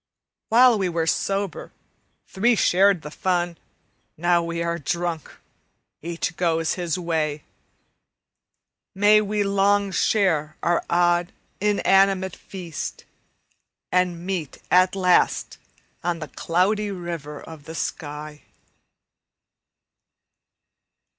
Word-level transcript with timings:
While 0.49 0.79
we 0.79 0.89
were 0.89 1.05
sober, 1.05 1.71
three 2.25 2.55
shared 2.55 3.03
the 3.03 3.11
fun; 3.11 3.59
Now 4.17 4.41
we 4.41 4.63
are 4.63 4.79
drunk, 4.79 5.31
each 6.01 6.35
goes 6.37 6.73
his 6.73 6.97
way. 6.97 7.43
May 8.95 9.21
we 9.21 9.43
long 9.43 9.91
share 9.91 10.55
our 10.63 10.83
odd, 10.89 11.31
inanimate 11.59 12.35
feast, 12.35 13.05
And 13.91 14.25
meet 14.25 14.57
at 14.71 14.95
last 14.95 15.59
on 16.03 16.17
the 16.17 16.29
Cloudy 16.29 16.89
River 16.89 17.39
of 17.39 17.65
the 17.65 17.75
sky. 17.75 18.41